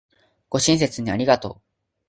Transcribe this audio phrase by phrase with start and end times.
[0.49, 1.61] ご親切にありがとう